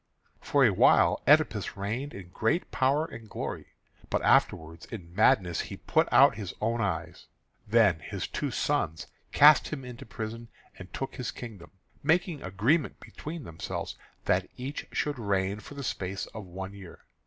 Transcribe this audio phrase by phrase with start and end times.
[0.39, 3.67] For a while Oedipus reigned in great power and glory;
[4.09, 7.27] but afterwards in madness he put out his own eyes.
[7.67, 11.69] Then his two sons cast him into prison, and took his kingdom,
[12.01, 13.95] making agreement between themselves
[14.25, 17.05] that each should reign for the space of one year.